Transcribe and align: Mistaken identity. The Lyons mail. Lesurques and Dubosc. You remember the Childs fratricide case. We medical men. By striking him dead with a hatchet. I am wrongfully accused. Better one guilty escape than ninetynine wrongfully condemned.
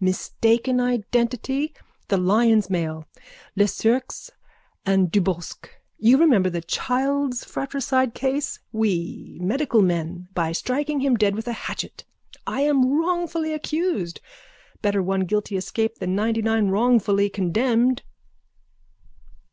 Mistaken 0.00 0.78
identity. 0.80 1.74
The 2.06 2.18
Lyons 2.18 2.70
mail. 2.70 3.08
Lesurques 3.56 4.30
and 4.86 5.10
Dubosc. 5.10 5.68
You 5.98 6.18
remember 6.18 6.48
the 6.50 6.60
Childs 6.60 7.44
fratricide 7.44 8.14
case. 8.14 8.60
We 8.70 9.38
medical 9.42 9.82
men. 9.82 10.28
By 10.34 10.52
striking 10.52 11.00
him 11.00 11.16
dead 11.16 11.34
with 11.34 11.48
a 11.48 11.52
hatchet. 11.52 12.04
I 12.46 12.60
am 12.60 12.96
wrongfully 12.96 13.52
accused. 13.52 14.20
Better 14.82 15.02
one 15.02 15.22
guilty 15.22 15.56
escape 15.56 15.96
than 15.98 16.14
ninetynine 16.14 16.70
wrongfully 16.70 17.28
condemned. 17.28 18.04